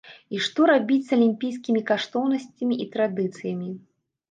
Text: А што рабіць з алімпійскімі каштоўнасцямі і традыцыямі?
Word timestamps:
А 0.35 0.37
што 0.45 0.61
рабіць 0.71 1.05
з 1.09 1.13
алімпійскімі 1.17 1.85
каштоўнасцямі 1.91 2.81
і 2.87 2.91
традыцыямі? 2.99 3.71